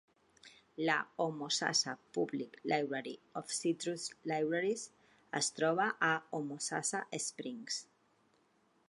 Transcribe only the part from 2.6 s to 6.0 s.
Library of Citrus Libraries es troba